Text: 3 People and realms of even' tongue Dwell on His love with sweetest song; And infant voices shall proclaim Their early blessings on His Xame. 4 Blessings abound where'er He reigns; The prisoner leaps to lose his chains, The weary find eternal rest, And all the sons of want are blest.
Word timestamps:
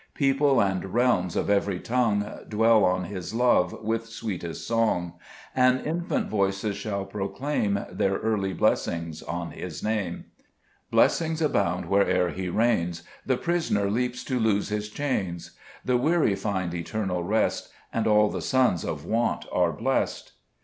3 0.15 0.29
People 0.33 0.59
and 0.59 0.95
realms 0.95 1.35
of 1.35 1.47
even' 1.47 1.79
tongue 1.83 2.27
Dwell 2.49 2.83
on 2.83 3.03
His 3.03 3.35
love 3.35 3.83
with 3.83 4.07
sweetest 4.07 4.65
song; 4.65 5.13
And 5.55 5.79
infant 5.85 6.27
voices 6.27 6.75
shall 6.75 7.05
proclaim 7.05 7.85
Their 7.91 8.15
early 8.15 8.51
blessings 8.53 9.21
on 9.21 9.51
His 9.51 9.83
Xame. 9.83 10.23
4 10.89 10.89
Blessings 10.89 11.39
abound 11.39 11.85
where'er 11.85 12.31
He 12.31 12.49
reigns; 12.49 13.03
The 13.27 13.37
prisoner 13.37 13.91
leaps 13.91 14.23
to 14.23 14.39
lose 14.39 14.69
his 14.69 14.89
chains, 14.89 15.51
The 15.85 15.97
weary 15.97 16.33
find 16.33 16.73
eternal 16.73 17.23
rest, 17.23 17.69
And 17.93 18.07
all 18.07 18.27
the 18.31 18.41
sons 18.41 18.83
of 18.83 19.05
want 19.05 19.45
are 19.51 19.71
blest. 19.71 20.31